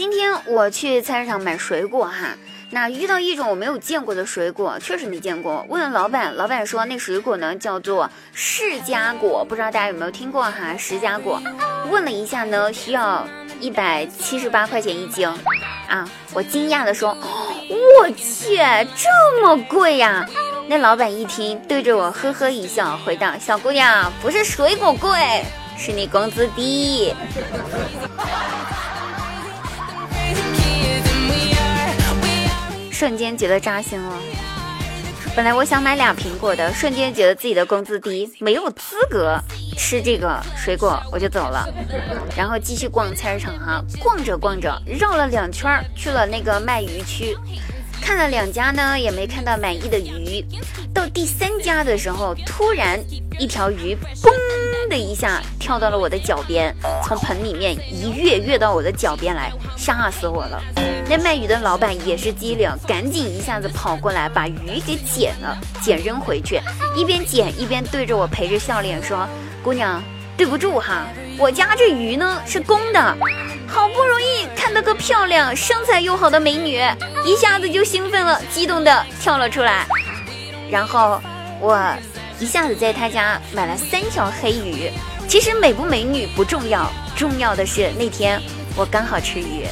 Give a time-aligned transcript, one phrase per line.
[0.00, 2.34] 今天我去菜市场买水果哈，
[2.70, 5.62] 那遇到一种我没有见过的水果，确实没见过。
[5.68, 10.74] 问了老板，老板说那水果呢叫做释迦果，不知道大家有没有听过哈？
[10.78, 11.38] 释迦果，
[11.90, 13.28] 问了一下呢，需要
[13.60, 15.28] 一百七十八块钱一斤
[15.86, 16.08] 啊！
[16.32, 17.14] 我惊讶的说，
[18.00, 20.26] 我去，这么贵呀！
[20.66, 25.44] 那老板一听，对着我呵呵一笑，回道：“小姑娘，不是水果贵，
[25.76, 27.14] 是你工资低。”
[33.00, 34.14] 瞬间觉得扎心了。
[35.34, 39.40] 本来我想买俩苹果的，瞬间觉得自己的工资低，没有资格
[39.74, 41.66] 吃这个水果，我就走了。
[42.36, 47.34] 然后继续逛菜市场哈，逛着逛着，绕了两圈，去了那个卖鱼区。
[48.02, 50.44] 看了两家呢，也没看到满意的鱼。
[50.92, 53.00] 到第三家的时候，突然
[53.38, 59.50] 一条鱼嘣的一下跳到了我的脚边，从盆里面一跃跃到我的脚边来，
[59.80, 60.62] 吓死我了。
[61.08, 66.60] 那卖鱼的老板也是机灵，赶紧一下子跑过来把鱼给捡了，捡扔回去，
[66.94, 69.26] 一边捡一边对着我陪着笑脸说
[69.64, 70.02] ：“姑娘，
[70.36, 71.06] 对不住哈，
[71.38, 73.16] 我家这鱼呢是公的。”
[73.66, 76.80] 好不容易看到个漂亮、身材又好的美女，
[77.24, 79.86] 一下子就兴奋了，激动的跳了出来。
[80.70, 81.20] 然后
[81.60, 81.80] 我
[82.38, 84.90] 一下子在他家买了三条黑鱼。
[85.28, 88.42] 其实美不美女不重要，重要的是那天
[88.76, 89.66] 我刚好吃鱼。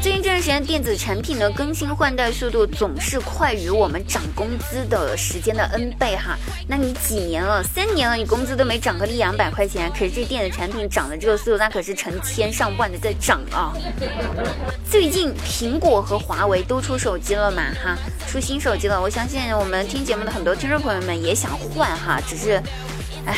[0.00, 6.36] 最近这段时间，电子产品的更新换代速度总是快于我们涨工资的时间的 N 倍哈。
[6.68, 7.64] 那你几年了？
[7.64, 13.72] 三年了，你工资都没涨个一两百块钱，可是这电子产品涨的这个速度，那可是成千上万的在涨啊。
[14.88, 17.96] 最近苹果和华为都出手机了嘛哈，
[18.28, 19.00] 出新手机了。
[19.00, 22.62] 我相信我们听节目的很多听众朋友们也想换哈，只是，
[23.26, 23.34] 哎，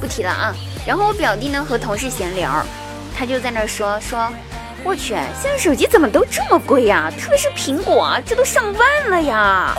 [0.00, 0.54] 不提了啊。
[0.86, 2.64] 然后我表弟呢和同事闲聊，
[3.14, 4.32] 他就在那说说。
[4.84, 7.10] 我去，现在手机怎么都这么贵呀？
[7.18, 9.74] 特别是苹果，这都上万了呀！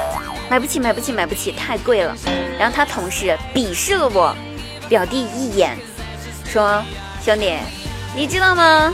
[0.49, 2.15] 买不起，买不起，买不起，太贵了。
[2.57, 4.35] 然后他同事鄙视了我
[4.87, 5.77] 表弟一眼，
[6.45, 6.81] 说
[7.23, 7.57] ：“兄弟，
[8.15, 8.93] 你知道吗？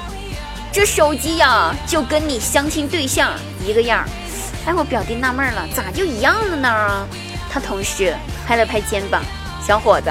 [0.71, 3.31] 这手机呀，就跟你相亲对象
[3.65, 4.03] 一个样。”
[4.65, 7.07] 哎，我表弟纳闷了，咋就一样了呢？
[7.51, 8.15] 他同事
[8.47, 9.21] 拍了拍肩膀
[9.65, 10.09] ：“小伙子，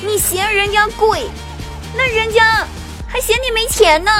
[0.00, 1.26] 你嫌人家贵，
[1.96, 2.64] 那人家……”
[3.08, 4.10] 还嫌你没钱呢。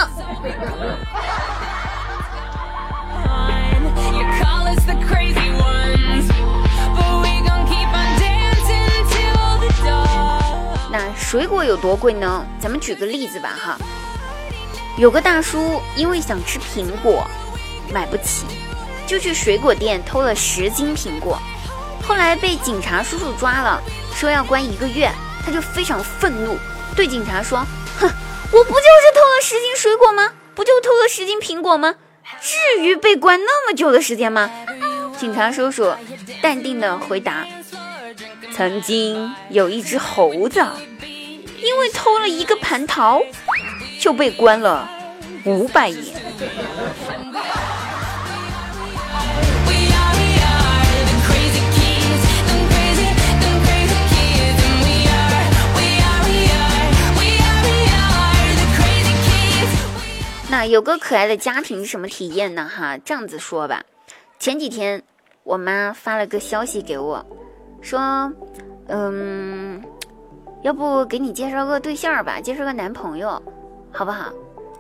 [10.90, 12.44] 那水果有多贵呢？
[12.58, 13.76] 咱们举个例子吧，哈，
[14.96, 17.28] 有个大叔因为想吃苹果，
[17.92, 18.46] 买不起，
[19.06, 21.38] 就去水果店偷了十斤苹果，
[22.02, 23.80] 后来被警察叔叔抓了，
[24.14, 25.12] 说要关一个月，
[25.44, 26.58] 他就非常愤怒，
[26.96, 27.64] 对警察说。
[28.50, 30.32] 我不就是偷了十斤水果吗？
[30.54, 31.94] 不就偷了十斤苹果吗？
[32.40, 34.50] 至于被关那么久的时间吗？
[35.18, 35.94] 警察叔叔
[36.40, 37.46] 淡定的回答
[38.54, 40.64] ：“曾经有一只猴子，
[41.58, 43.22] 因为偷了一个蟠桃，
[44.00, 44.88] 就被关了
[45.44, 46.16] 五百年。”
[60.58, 62.68] 那有个可爱的家庭是什么体验呢？
[62.68, 63.84] 哈，这样子说吧，
[64.40, 65.00] 前几天
[65.44, 67.24] 我妈发了个消息给我，
[67.80, 68.00] 说，
[68.88, 69.80] 嗯，
[70.62, 73.40] 要不给你介绍个对象吧，介绍个男朋友，
[73.92, 74.32] 好不好？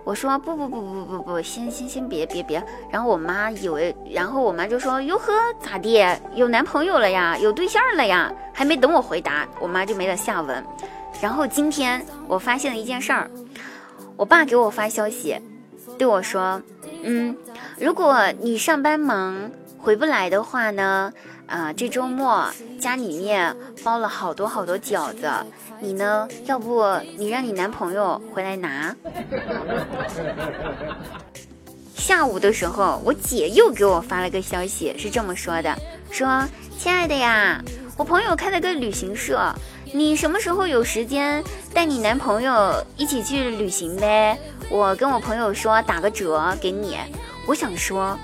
[0.02, 2.60] 我说不不不不不不，先先先别别别。
[2.90, 6.04] 然后我妈以为，然后我妈就说，哟呵，咋地？
[6.34, 7.38] 有男朋友了呀？
[7.38, 8.32] 有对象了呀？
[8.52, 10.60] 还没等我回答，我妈就没了下文。
[11.22, 13.30] 然后今天我发现了一件事儿，
[14.16, 15.40] 我爸给我发消息。
[15.98, 16.62] 对我说
[17.02, 17.36] ：“嗯，
[17.78, 21.12] 如果你上班忙回不来的话呢，
[21.46, 22.48] 啊，这周末
[22.80, 25.28] 家里面包了好多好多饺子，
[25.80, 26.84] 你呢，要不
[27.16, 28.94] 你让你男朋友回来拿。”
[31.94, 35.76] 下午的时候，我姐又给我发了个消息，是这么说的
[36.10, 36.46] ：“说
[36.78, 37.60] 亲爱的呀，
[37.96, 39.52] 我朋友开了个旅行社，
[39.92, 41.42] 你什么时候有时间
[41.72, 44.38] 带你男朋友一起去旅行呗？”
[44.70, 46.98] 我跟我朋友说打个折给你，
[47.46, 48.18] 我想说，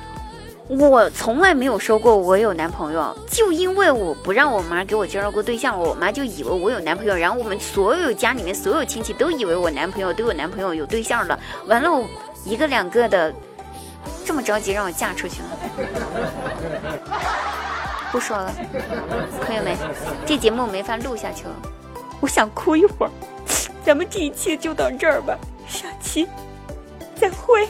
[0.69, 12.07] 我从来没有说过我有男朋友，就因为我不让我妈给我介绍过对象，我妈就以为我有男朋友，然后我们所有家里面所有亲戚都以为我男朋友都有男朋友有对象了，完了我
[12.45, 13.33] 一个两个的，
[14.27, 15.49] 这么着急让我嫁出去了。
[18.15, 18.55] 不说了，
[19.45, 19.77] 朋友们，
[20.25, 21.55] 这节目没法录下去了，
[22.21, 23.11] 我想哭一会儿。
[23.85, 26.29] 咱们这一期就到这儿吧，下期
[27.17, 27.69] 再会。